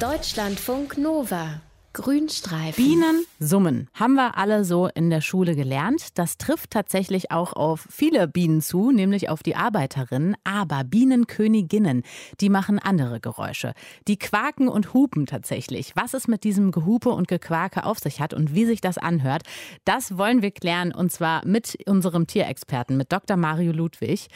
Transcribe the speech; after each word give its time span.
Deutschlandfunk 0.00 0.96
Nova. 0.96 1.60
Grünstreifen. 1.92 2.82
Bienen 2.82 3.24
summen. 3.38 3.88
Haben 3.92 4.14
wir 4.14 4.38
alle 4.38 4.64
so 4.64 4.86
in 4.86 5.10
der 5.10 5.20
Schule 5.20 5.54
gelernt. 5.54 6.16
Das 6.18 6.38
trifft 6.38 6.70
tatsächlich 6.70 7.30
auch 7.30 7.52
auf 7.52 7.86
viele 7.90 8.26
Bienen 8.26 8.62
zu, 8.62 8.92
nämlich 8.92 9.28
auf 9.28 9.42
die 9.42 9.56
Arbeiterinnen. 9.56 10.36
Aber 10.42 10.84
Bienenköniginnen, 10.84 12.04
die 12.40 12.48
machen 12.48 12.78
andere 12.78 13.20
Geräusche. 13.20 13.74
Die 14.08 14.18
quaken 14.18 14.68
und 14.68 14.94
hupen 14.94 15.26
tatsächlich. 15.26 15.92
Was 15.96 16.14
es 16.14 16.28
mit 16.28 16.44
diesem 16.44 16.70
Gehupe 16.70 17.10
und 17.10 17.28
Gequake 17.28 17.84
auf 17.84 17.98
sich 17.98 18.22
hat 18.22 18.32
und 18.32 18.54
wie 18.54 18.64
sich 18.64 18.80
das 18.80 18.96
anhört, 18.96 19.42
das 19.84 20.16
wollen 20.16 20.40
wir 20.40 20.50
klären. 20.50 20.94
Und 20.94 21.12
zwar 21.12 21.46
mit 21.46 21.76
unserem 21.86 22.26
Tierexperten, 22.26 22.96
mit 22.96 23.12
Dr. 23.12 23.36
Mario 23.36 23.72
Ludwig. 23.72 24.28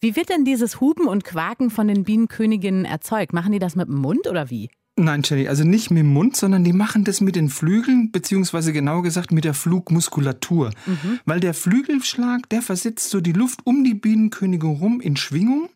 Wie 0.00 0.16
wird 0.16 0.30
denn 0.30 0.44
dieses 0.44 0.80
Hupen 0.80 1.06
und 1.06 1.22
Quaken 1.22 1.70
von 1.70 1.86
den 1.86 2.02
Bienenköniginnen 2.02 2.84
erzeugt? 2.84 3.32
Machen 3.32 3.52
die 3.52 3.60
das 3.60 3.76
mit 3.76 3.86
dem 3.86 3.98
Mund 3.98 4.26
oder 4.26 4.50
wie? 4.50 4.68
Nein, 4.96 5.22
Jenny, 5.24 5.48
also 5.48 5.64
nicht 5.64 5.90
mit 5.90 6.00
dem 6.00 6.12
Mund, 6.12 6.36
sondern 6.36 6.64
die 6.64 6.74
machen 6.74 7.04
das 7.04 7.22
mit 7.22 7.34
den 7.34 7.48
Flügeln, 7.48 8.12
beziehungsweise 8.12 8.74
genauer 8.74 9.02
gesagt 9.02 9.32
mit 9.32 9.44
der 9.44 9.54
Flugmuskulatur. 9.54 10.70
Mhm. 10.84 11.20
Weil 11.24 11.40
der 11.40 11.54
Flügelschlag, 11.54 12.46
der 12.50 12.60
versetzt 12.60 13.08
so 13.08 13.22
die 13.22 13.32
Luft 13.32 13.60
um 13.64 13.84
die 13.84 13.94
Bienenkönigin 13.94 14.76
rum 14.76 15.00
in 15.00 15.16
Schwingung. 15.16 15.70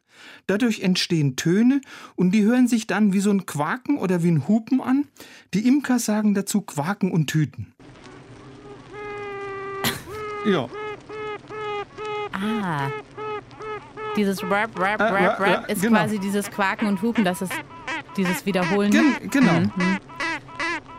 Dadurch 0.46 0.80
entstehen 0.80 1.36
Töne 1.36 1.80
und 2.14 2.32
die 2.32 2.44
hören 2.44 2.68
sich 2.68 2.86
dann 2.86 3.14
wie 3.14 3.20
so 3.20 3.30
ein 3.30 3.46
Quaken 3.46 3.96
oder 3.96 4.22
wie 4.22 4.30
ein 4.30 4.48
Hupen 4.48 4.82
an. 4.82 5.06
Die 5.54 5.66
Imker 5.66 5.98
sagen 5.98 6.34
dazu 6.34 6.60
Quaken 6.60 7.10
und 7.10 7.28
Tüten. 7.28 7.72
Ja. 10.46 10.68
Ah. 12.30 12.88
Dieses 14.16 14.40
Rap, 14.44 14.78
Rap, 14.78 15.00
Rap, 15.00 15.40
Rap 15.40 15.40
äh, 15.40 15.50
ja, 15.50 15.58
ist 15.62 15.82
genau. 15.82 15.98
quasi 15.98 16.20
dieses 16.20 16.48
Quaken 16.48 16.86
und 16.86 17.02
Hupen, 17.02 17.24
das 17.24 17.42
ist 17.42 17.52
dieses 18.16 18.46
Wiederholen. 18.46 18.90
Gen 18.90 19.30
genau. 19.30 19.60
Mhm. 19.60 19.98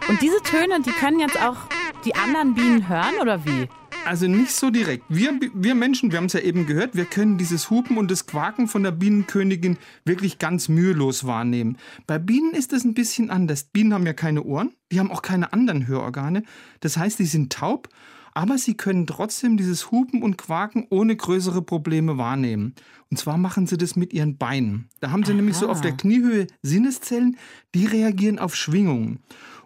Und 0.08 0.22
diese 0.22 0.42
Töne, 0.42 0.82
die 0.86 0.92
können 0.92 1.20
jetzt 1.20 1.42
auch 1.42 1.58
die 2.06 2.16
anderen 2.16 2.54
Bienen 2.54 2.88
hören 2.88 3.16
oder 3.22 3.46
wie? 3.46 3.68
Also 4.06 4.28
nicht 4.28 4.52
so 4.52 4.70
direkt. 4.70 5.04
Wir, 5.10 5.38
wir 5.54 5.76
Menschen, 5.76 6.12
wir 6.12 6.18
haben 6.18 6.28
es 6.28 6.34
ja 6.34 6.40
eben 6.40 6.66
gehört, 6.66 6.96
wir 6.96 7.04
können 7.04 7.38
dieses 7.38 7.70
Hupen 7.70 7.98
und 7.98 8.10
das 8.10 8.26
Quaken 8.26 8.70
von 8.70 8.84
der 8.84 8.92
Bienenkönigin 8.92 9.78
wirklich 10.06 10.40
ganz 10.40 10.70
mühelos 10.70 11.26
wahrnehmen. 11.26 11.78
Bei 12.06 12.18
Bienen 12.18 12.54
ist 12.54 12.72
es 12.72 12.86
ein 12.86 12.94
bisschen 12.94 13.30
anders. 13.30 13.66
Bienen 13.66 13.94
haben 13.94 14.06
ja 14.06 14.14
keine 14.14 14.44
Ohren, 14.44 14.72
die 14.94 15.02
haben 15.02 15.12
auch 15.12 15.22
keine 15.22 15.52
anderen 15.52 15.88
Hörorgane. 15.88 16.44
Das 16.80 16.96
heißt, 16.96 17.20
die 17.20 17.26
sind 17.26 17.52
taub 17.52 17.90
aber 18.38 18.60
sie 18.60 18.78
können 18.78 19.08
trotzdem 19.08 19.58
dieses 19.58 19.90
Hupen 19.90 20.22
und 20.22 20.38
Quaken 20.38 20.86
ohne 20.92 21.16
größere 21.16 21.64
Probleme 21.64 22.20
wahrnehmen. 22.20 22.76
Und 23.10 23.18
zwar 23.18 23.36
machen 23.36 23.66
sie 23.66 23.78
das 23.78 23.96
mit 23.96 24.14
ihren 24.14 24.38
Beinen. 24.38 24.90
Da 25.00 25.10
haben 25.10 25.24
sie 25.24 25.32
Aha. 25.32 25.38
nämlich 25.38 25.56
so 25.56 25.68
auf 25.68 25.82
der 25.82 25.94
Kniehöhe 25.94 26.46
Sinneszellen, 26.62 27.36
die 27.74 27.88
reagieren 27.88 28.38
auf 28.38 28.56
Schwingungen. 28.56 29.22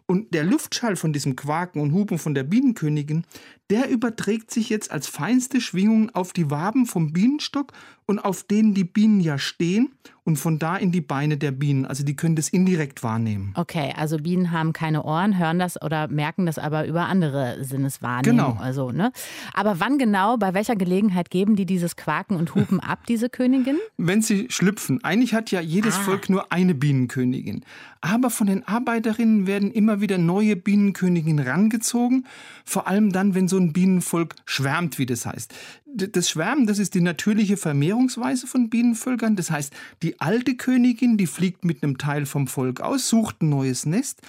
Und 0.06 0.34
der 0.34 0.46
Luftschall 0.46 0.96
von 0.96 1.12
diesem 1.12 1.36
Quaken 1.36 1.82
und 1.82 1.92
Hupen 1.92 2.18
von 2.18 2.34
der 2.34 2.44
Bienenkönigin, 2.44 3.26
der 3.72 3.90
überträgt 3.90 4.52
sich 4.52 4.70
jetzt 4.70 4.92
als 4.92 5.08
feinste 5.08 5.62
Schwingung 5.62 6.10
auf 6.10 6.34
die 6.34 6.52
Waben 6.52 6.86
vom 6.86 7.14
Bienenstock 7.14 7.72
und 8.06 8.20
auf 8.20 8.44
denen 8.44 8.74
die 8.74 8.84
Bienen 8.84 9.22
ja 9.22 9.38
stehen 9.38 9.94
und 10.24 10.36
von 10.36 10.60
da 10.60 10.76
in 10.76 10.92
die 10.92 11.02
Beine 11.02 11.38
der 11.38 11.52
Bienen. 11.52 11.86
Also 11.86 12.04
die 12.04 12.16
können 12.16 12.36
das 12.36 12.50
indirekt 12.50 13.02
wahrnehmen. 13.04 13.54
Okay, 13.56 13.94
also 13.98 14.18
Bienen 14.18 14.52
haben 14.52 14.74
keine 14.74 15.04
Ohren, 15.04 15.38
hören 15.38 15.58
das 15.58 15.82
oder 15.82 16.08
merken 16.10 16.46
das 16.46 16.60
aber 16.60 16.86
über 16.86 17.06
andere 17.06 17.64
Sinneswahrnehmung. 17.64 18.38
Genau. 18.38 18.62
Also, 18.62 18.92
ne? 18.92 19.12
Aber 19.54 19.80
wann 19.80 19.98
genau, 19.98 20.38
bei 20.38 20.54
welcher 20.54 20.76
Gelegenheit 20.76 21.32
geben 21.32 21.56
die 21.56 21.66
dieses 21.66 21.96
Quaken 21.96 22.36
und 22.36 22.54
Hupen 22.54 22.80
ab, 22.82 23.06
diese 23.08 23.30
Königin? 23.30 23.78
Wenn 23.98 24.22
sie 24.22 24.48
schlüpfen. 24.50 25.04
Eigentlich 25.04 25.34
hat 25.34 25.50
ja 25.50 25.62
jedes 25.62 25.96
ah. 25.98 26.02
Volk 26.02 26.30
nur 26.30 26.52
eine 26.52 26.76
Bienenkönigin. 26.76 27.64
Aber 28.02 28.30
von 28.30 28.48
den 28.48 28.68
Arbeiterinnen 28.68 29.48
werden 29.48 29.72
immer 29.72 30.02
wieder 30.02 30.18
neue 30.18 30.56
Bienenköniginnen 30.56 31.48
rangezogen. 31.48 32.26
Vor 32.66 32.88
allem 32.88 33.12
dann, 33.12 33.36
wenn 33.36 33.48
so 33.48 33.58
ein 33.62 33.74
Bienenvolk 33.74 34.36
schwärmt, 34.46 34.98
wie 35.00 35.06
das 35.06 35.26
heißt 35.26 35.54
das 35.94 36.30
Schwärmen, 36.30 36.68
das 36.68 36.80
ist 36.80 36.94
die 36.94 37.02
natürliche 37.02 37.58
Vermehrungsweise 37.58 38.48
von 38.48 38.70
Bienenvölkern. 38.70 39.36
Das 39.36 39.52
heißt, 39.52 39.74
die 40.02 40.20
alte 40.20 40.56
Königin, 40.56 41.18
die 41.18 41.28
fliegt 41.28 41.66
mit 41.66 41.84
einem 41.84 41.98
Teil 41.98 42.26
vom 42.26 42.48
Volk 42.48 42.82
aus, 42.82 43.10
sucht 43.10 43.42
ein 43.42 43.50
neues 43.50 43.86
Nest 43.86 44.22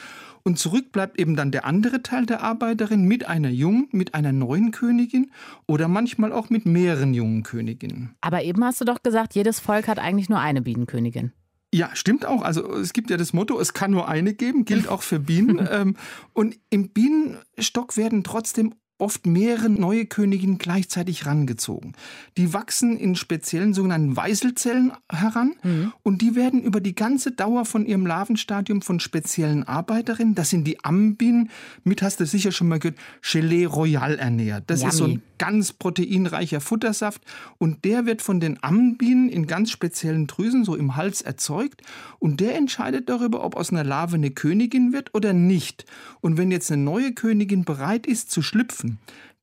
und 0.42 0.58
zurück 0.58 0.90
bleibt 0.92 1.18
eben 1.20 1.36
dann 1.36 1.52
der 1.52 1.64
andere 1.64 2.02
Teil 2.02 2.26
der 2.26 2.42
Arbeiterin 2.42 3.04
mit 3.04 3.26
einer 3.28 3.50
jungen, 3.50 3.88
mit 3.92 4.14
einer 4.14 4.32
neuen 4.32 4.72
Königin 4.72 5.30
oder 5.66 5.88
manchmal 5.88 6.32
auch 6.32 6.50
mit 6.50 6.66
mehreren 6.66 7.14
jungen 7.14 7.42
Königinnen. 7.42 8.14
Aber 8.20 8.42
eben 8.42 8.64
hast 8.64 8.80
du 8.80 8.84
doch 8.84 9.02
gesagt, 9.02 9.34
jedes 9.34 9.60
Volk 9.60 9.86
hat 9.86 9.98
eigentlich 9.98 10.28
nur 10.28 10.40
eine 10.40 10.62
Bienenkönigin. 10.62 11.32
Ja, 11.74 11.90
stimmt 11.94 12.26
auch. 12.26 12.42
Also 12.42 12.70
es 12.74 12.92
gibt 12.92 13.08
ja 13.08 13.16
das 13.16 13.32
Motto, 13.32 13.58
es 13.58 13.72
kann 13.72 13.92
nur 13.92 14.06
eine 14.06 14.34
geben, 14.34 14.66
gilt 14.66 14.88
auch 14.88 15.02
für 15.02 15.20
Bienen. 15.20 15.60
Ähm, 15.72 15.96
und 16.34 16.58
im 16.68 16.90
Bienenstock 16.90 17.96
werden 17.96 18.24
trotzdem 18.24 18.74
oft 19.02 19.26
mehrere 19.26 19.68
neue 19.68 20.06
Königinnen 20.06 20.58
gleichzeitig 20.58 21.26
rangezogen. 21.26 21.92
Die 22.36 22.54
wachsen 22.54 22.96
in 22.96 23.16
speziellen 23.16 23.74
sogenannten 23.74 24.16
Weißelzellen 24.16 24.92
heran 25.10 25.54
mhm. 25.64 25.92
und 26.04 26.22
die 26.22 26.36
werden 26.36 26.62
über 26.62 26.80
die 26.80 26.94
ganze 26.94 27.32
Dauer 27.32 27.64
von 27.64 27.84
ihrem 27.84 28.06
Larvenstadium 28.06 28.80
von 28.80 29.00
speziellen 29.00 29.64
Arbeiterinnen, 29.64 30.36
das 30.36 30.50
sind 30.50 30.64
die 30.64 30.84
Ambienen, 30.84 31.50
mit 31.82 32.00
hast 32.00 32.20
du 32.20 32.26
sicher 32.26 32.52
schon 32.52 32.68
mal 32.68 32.78
gehört, 32.78 32.98
Gelee 33.20 33.64
Royal 33.64 34.18
ernährt. 34.18 34.64
Das 34.68 34.80
Yummy. 34.80 34.90
ist 34.90 34.96
so 34.96 35.04
ein 35.06 35.22
ganz 35.38 35.72
proteinreicher 35.72 36.60
Futtersaft 36.60 37.22
und 37.58 37.84
der 37.84 38.06
wird 38.06 38.22
von 38.22 38.38
den 38.38 38.62
Ambienen 38.62 39.28
in 39.28 39.48
ganz 39.48 39.72
speziellen 39.72 40.28
Drüsen 40.28 40.64
so 40.64 40.76
im 40.76 40.94
Hals 40.94 41.20
erzeugt 41.22 41.82
und 42.20 42.38
der 42.38 42.54
entscheidet 42.54 43.08
darüber, 43.08 43.44
ob 43.44 43.56
aus 43.56 43.70
einer 43.70 43.82
Larve 43.82 44.14
eine 44.14 44.30
Königin 44.30 44.92
wird 44.92 45.12
oder 45.14 45.32
nicht. 45.32 45.84
Und 46.20 46.36
wenn 46.36 46.52
jetzt 46.52 46.70
eine 46.70 46.82
neue 46.82 47.12
Königin 47.12 47.64
bereit 47.64 48.06
ist 48.06 48.30
zu 48.30 48.40
schlüpfen, 48.42 48.91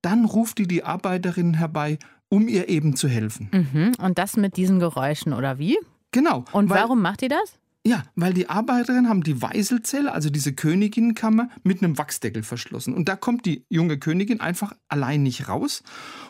dann 0.02 0.26
ruft 0.26 0.58
die 0.58 0.68
die 0.68 0.84
Arbeiterinnen 0.84 1.56
herbei, 1.56 2.00
um 2.30 2.48
ihr 2.48 2.70
eben 2.70 2.96
zu 2.96 3.08
helfen. 3.08 3.50
Mhm. 3.52 3.92
Und 4.02 4.18
das 4.18 4.38
mit 4.38 4.58
diesen 4.58 4.80
Geräuschen 4.80 5.34
oder 5.34 5.58
wie? 5.58 5.78
Genau. 6.12 6.46
Und 6.52 6.70
warum 6.70 7.02
macht 7.02 7.22
ihr 7.22 7.30
das? 7.30 7.59
Ja, 7.88 8.04
weil 8.16 8.34
die 8.34 8.50
Arbeiterinnen 8.50 9.08
haben 9.08 9.24
die 9.24 9.42
Weißelzelle, 9.42 10.12
also 10.12 10.30
diese 10.30 10.52
Königinnenkammer, 10.52 11.50
mit 11.64 11.82
einem 11.82 11.98
Wachsdeckel 11.98 12.44
verschlossen. 12.44 12.94
Und 12.94 13.08
da 13.08 13.16
kommt 13.16 13.46
die 13.46 13.64
junge 13.70 13.98
Königin 13.98 14.42
einfach 14.42 14.74
allein 14.90 15.24
nicht 15.24 15.48
raus. 15.48 15.82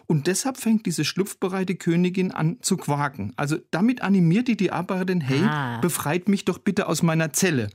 Und 0.05 0.27
deshalb 0.27 0.57
fängt 0.57 0.85
diese 0.85 1.03
schlupfbereite 1.03 1.73
Königin 1.73 2.31
an 2.31 2.57
zu 2.61 2.77
quaken. 2.77 3.33
Also 3.35 3.57
damit 3.71 4.03
animiert 4.03 4.47
die 4.47 4.57
die 4.57 4.71
Arbeiterin, 4.71 5.21
hey, 5.21 5.41
ah. 5.41 5.79
befreit 5.79 6.29
mich 6.29 6.45
doch 6.45 6.59
bitte 6.59 6.88
aus 6.88 7.01
meiner 7.01 7.33
Zelle. 7.33 7.69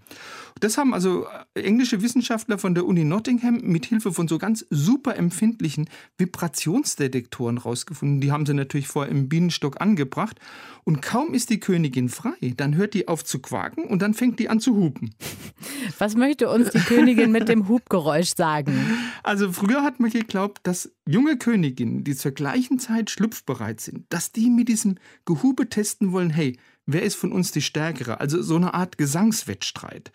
Das 0.60 0.78
haben 0.78 0.94
also 0.94 1.26
englische 1.54 2.00
Wissenschaftler 2.00 2.58
von 2.58 2.76
der 2.76 2.86
Uni 2.86 3.02
Nottingham 3.02 3.60
mit 3.62 3.86
Hilfe 3.86 4.12
von 4.12 4.28
so 4.28 4.38
ganz 4.38 4.64
super 4.70 5.16
empfindlichen 5.16 5.90
Vibrationsdetektoren 6.16 7.58
rausgefunden. 7.58 8.20
Die 8.20 8.30
haben 8.30 8.46
sie 8.46 8.54
natürlich 8.54 8.86
vorher 8.86 9.10
im 9.10 9.28
Bienenstock 9.28 9.80
angebracht. 9.80 10.38
Und 10.84 11.02
kaum 11.02 11.34
ist 11.34 11.50
die 11.50 11.58
Königin 11.58 12.08
frei, 12.08 12.54
dann 12.56 12.76
hört 12.76 12.94
die 12.94 13.08
auf 13.08 13.24
zu 13.24 13.40
quaken 13.40 13.63
und 13.72 14.02
dann 14.02 14.14
fängt 14.14 14.38
die 14.38 14.48
an 14.48 14.60
zu 14.60 14.76
hupen. 14.76 15.14
Was 15.98 16.16
möchte 16.16 16.48
uns 16.48 16.70
die 16.70 16.80
Königin 16.80 17.32
mit 17.32 17.48
dem 17.48 17.68
Hubgeräusch 17.68 18.34
sagen? 18.36 18.74
Also 19.22 19.52
früher 19.52 19.82
hat 19.82 20.00
man 20.00 20.10
geglaubt, 20.10 20.60
dass 20.64 20.92
junge 21.06 21.36
Königinnen, 21.36 22.04
die 22.04 22.14
zur 22.14 22.32
gleichen 22.32 22.78
Zeit 22.78 23.10
schlupfbereit 23.10 23.80
sind, 23.80 24.04
dass 24.10 24.32
die 24.32 24.50
mit 24.50 24.68
diesem 24.68 24.96
Gehube 25.24 25.68
testen 25.68 26.12
wollen, 26.12 26.30
hey, 26.30 26.58
wer 26.86 27.02
ist 27.02 27.16
von 27.16 27.32
uns 27.32 27.50
die 27.52 27.62
Stärkere? 27.62 28.20
Also 28.20 28.42
so 28.42 28.56
eine 28.56 28.74
Art 28.74 28.98
Gesangswettstreit. 28.98 30.12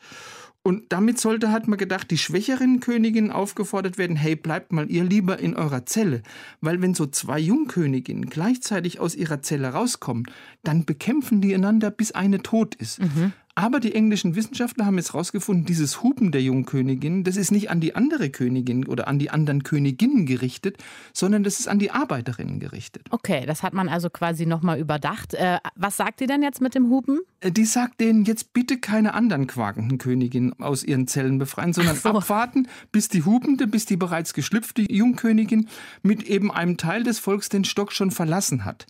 Und 0.61 0.91
damit 0.91 1.19
sollte, 1.19 1.51
hat 1.51 1.67
man 1.67 1.79
gedacht, 1.79 2.11
die 2.11 2.17
schwächeren 2.17 2.81
Königinnen 2.81 3.31
aufgefordert 3.31 3.97
werden, 3.97 4.17
hey, 4.17 4.35
bleibt 4.35 4.73
mal 4.73 4.91
ihr 4.91 5.05
lieber 5.05 5.39
in 5.39 5.55
eurer 5.55 5.85
Zelle. 5.85 6.21
Weil 6.59 6.81
wenn 6.81 6.93
so 6.93 7.07
zwei 7.07 7.39
Jungköniginnen 7.39 8.29
gleichzeitig 8.29 8.99
aus 8.99 9.15
ihrer 9.15 9.41
Zelle 9.41 9.69
rauskommen, 9.69 10.27
dann 10.63 10.83
bekämpfen 10.83 11.39
die 11.39 11.55
einander, 11.55 11.91
bis 11.91 12.11
eine 12.11 12.41
tot 12.41 12.75
ist. 12.75 12.99
Mhm. 12.99 13.31
Aber 13.59 13.81
die 13.81 13.93
englischen 13.93 14.35
Wissenschaftler 14.35 14.85
haben 14.85 14.95
jetzt 14.95 15.11
herausgefunden, 15.11 15.65
dieses 15.65 16.01
Hupen 16.01 16.31
der 16.31 16.41
Jungkönigin, 16.41 17.25
das 17.25 17.35
ist 17.35 17.51
nicht 17.51 17.69
an 17.69 17.81
die 17.81 17.93
andere 17.93 18.29
Königin 18.29 18.87
oder 18.87 19.09
an 19.09 19.19
die 19.19 19.31
anderen 19.31 19.63
Königinnen 19.63 20.25
gerichtet, 20.25 20.77
sondern 21.11 21.43
das 21.43 21.59
ist 21.59 21.67
an 21.67 21.77
die 21.77 21.91
Arbeiterinnen 21.91 22.61
gerichtet. 22.61 23.07
Okay, 23.09 23.45
das 23.45 23.61
hat 23.61 23.73
man 23.73 23.89
also 23.89 24.09
quasi 24.09 24.45
nochmal 24.45 24.79
überdacht. 24.79 25.33
Äh, 25.33 25.57
was 25.75 25.97
sagt 25.97 26.21
die 26.21 26.25
denn 26.25 26.41
jetzt 26.41 26.61
mit 26.61 26.73
dem 26.73 26.89
Hupen? 26.89 27.19
Äh, 27.41 27.51
die 27.51 27.65
sagt 27.65 27.99
denen 27.99 28.23
jetzt 28.23 28.53
bitte 28.53 28.77
keine 28.77 29.13
anderen 29.13 29.45
quakenden 29.45 29.97
Königinnen 29.97 30.53
aus 30.61 30.85
ihren 30.85 31.07
Zellen 31.07 31.37
befreien, 31.37 31.73
sondern 31.73 31.97
so. 31.97 32.11
abwarten, 32.11 32.69
bis 32.93 33.09
die 33.09 33.23
hupende, 33.23 33.67
bis 33.67 33.85
die 33.85 33.97
bereits 33.97 34.33
geschlüpfte 34.33 34.85
Jungkönigin 34.89 35.67
mit 36.01 36.23
eben 36.23 36.49
einem 36.49 36.77
Teil 36.77 37.03
des 37.03 37.19
Volks 37.19 37.49
den 37.49 37.65
Stock 37.65 37.91
schon 37.91 38.11
verlassen 38.11 38.63
hat 38.63 38.87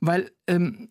weil 0.00 0.30
ähm, 0.46 0.88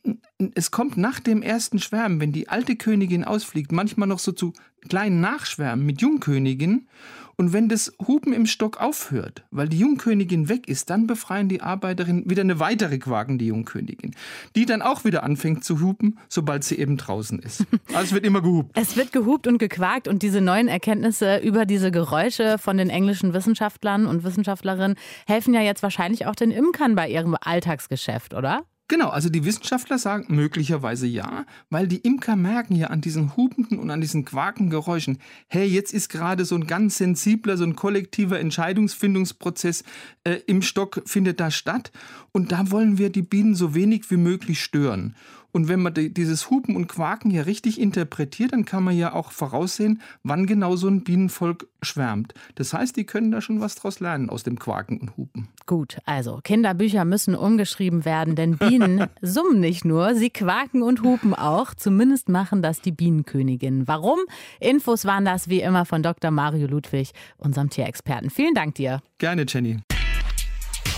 es 0.56 0.72
kommt 0.72 0.98
nach 0.98 1.20
dem 1.20 1.42
ersten 1.42 1.80
Schwärmen, 1.80 2.22
wenn 2.22 2.32
die 2.32 2.48
alte 2.48 2.76
Königin 2.76 3.24
ausfliegt, 3.24 3.72
manchmal 3.72 4.08
noch 4.08 4.20
so 4.20 4.32
zu 4.32 4.54
kleinen 4.88 5.20
Nachschwärmen 5.20 5.86
mit 5.86 6.02
Jungköniginnen. 6.02 6.88
Und 7.36 7.54
wenn 7.54 7.70
das 7.70 7.94
Hupen 8.06 8.34
im 8.34 8.46
Stock 8.46 8.82
aufhört, 8.82 9.46
weil 9.50 9.70
die 9.70 9.80
Jungkönigin 9.80 10.50
weg 10.50 10.68
ist, 10.68 10.90
dann 10.90 11.08
befreien 11.08 11.48
die 11.48 11.62
Arbeiterinnen 11.62 12.30
wieder 12.30 12.42
eine 12.42 12.60
weitere 12.60 12.98
quakende 12.98 13.46
Jungkönigin, 13.46 14.14
die 14.58 14.66
dann 14.66 14.82
auch 14.82 15.06
wieder 15.06 15.24
anfängt 15.24 15.64
zu 15.64 15.80
hupen, 15.80 16.20
sobald 16.28 16.66
sie 16.66 16.78
eben 16.78 16.98
draußen 16.98 17.40
ist. 17.40 17.66
Also 17.94 18.08
es 18.08 18.14
wird 18.14 18.26
immer 18.26 18.42
gehupt. 18.42 18.72
Es 18.76 18.98
wird 18.98 19.14
gehupt 19.14 19.48
und 19.48 19.58
gequakt 19.58 20.08
und 20.08 20.22
diese 20.22 20.42
neuen 20.42 20.68
Erkenntnisse 20.68 21.38
über 21.38 21.66
diese 21.66 21.92
Geräusche 21.92 22.58
von 22.58 22.78
den 22.78 22.90
englischen 22.90 23.34
Wissenschaftlern 23.34 24.06
und 24.06 24.24
Wissenschaftlerinnen 24.24 24.98
helfen 25.26 25.54
ja 25.54 25.62
jetzt 25.62 25.82
wahrscheinlich 25.82 26.26
auch 26.26 26.36
den 26.36 26.52
Imkern 26.52 26.96
bei 26.96 27.10
ihrem 27.10 27.38
Alltagsgeschäft, 27.40 28.34
oder? 28.34 28.66
Genau, 28.90 29.10
also 29.10 29.30
die 29.30 29.46
Wissenschaftler 29.46 30.00
sagen 30.00 30.26
möglicherweise 30.30 31.06
ja, 31.06 31.46
weil 31.70 31.88
die 31.88 32.00
Imker 32.00 32.36
merken 32.36 32.76
ja 32.76 32.88
an 32.88 33.02
diesen 33.02 33.38
hupenden 33.38 33.78
und 33.78 33.92
an 33.92 34.02
diesen 34.02 34.26
quakenden 34.26 34.72
Geräuschen, 34.72 35.20
hey, 35.48 35.68
jetzt 35.68 35.94
ist 35.94 36.10
gerade 36.10 36.44
so 36.44 36.56
ein 36.56 36.66
ganz 36.66 36.98
sensibler, 36.98 37.56
so 37.56 37.66
ein 37.66 37.76
kollektiver 37.76 38.40
Entscheidungsfindungsprozess 38.40 39.84
äh, 40.24 40.40
im 40.48 40.64
Stock 40.64 41.04
findet 41.06 41.40
da 41.40 41.52
statt 41.52 41.92
und 42.32 42.52
da 42.52 42.72
wollen 42.72 42.98
wir 42.98 43.12
die 43.12 43.22
Bienen 43.22 43.54
so 43.54 43.76
wenig 43.76 44.10
wie 44.10 44.18
möglich 44.18 44.60
stören. 44.60 45.16
Und 45.52 45.68
wenn 45.68 45.82
man 45.82 45.94
dieses 45.94 46.50
Hupen 46.50 46.76
und 46.76 46.88
Quaken 46.88 47.30
ja 47.30 47.44
richtig 47.44 47.80
interpretiert, 47.80 48.54
dann 48.54 48.66
kann 48.66 48.84
man 48.84 48.98
ja 48.98 49.14
auch 49.14 49.32
voraussehen, 49.32 50.02
wann 50.24 50.48
genau 50.48 50.76
so 50.76 50.88
ein 50.88 51.04
Bienenvolk 51.04 51.68
schwärmt. 51.84 52.34
Das 52.56 52.74
heißt, 52.74 52.96
die 52.96 53.06
können 53.06 53.30
da 53.30 53.40
schon 53.42 53.62
was 53.62 53.76
draus 53.76 54.00
lernen 54.00 54.30
aus 54.32 54.44
dem 54.44 54.58
Quaken 54.58 54.98
und 54.98 55.16
Hupen. 55.16 55.48
Gut, 55.70 56.00
also 56.04 56.40
Kinderbücher 56.44 57.06
müssen 57.06 57.36
umgeschrieben 57.36 58.04
werden, 58.04 58.36
denn 58.36 58.58
Bienen 58.58 59.06
summen 59.22 59.60
nicht 59.60 59.86
nur, 59.86 60.16
sie 60.16 60.32
quaken 60.32 60.82
und 60.82 61.04
hupen 61.04 61.36
auch. 61.36 61.76
Zumindest 61.76 62.28
machen 62.28 62.64
das 62.64 62.82
die 62.82 62.92
Bienenköniginnen. 62.92 63.88
Warum? 63.88 64.18
Infos 64.60 65.06
waren 65.06 65.26
das 65.26 65.48
wie 65.48 65.62
immer 65.62 65.86
von 65.86 66.02
Dr. 66.02 66.32
Mario 66.32 66.66
Ludwig, 66.66 67.12
unserem 67.38 67.70
Tierexperten. 67.70 68.32
Vielen 68.32 68.56
Dank 68.56 68.74
dir. 68.74 69.04
Gerne, 69.20 69.46
Jenny. 69.48 69.78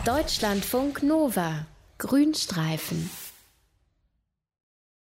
Deutschlandfunk 0.05 1.03
Nova. 1.03 1.65
Grünstreifen. 1.97 3.09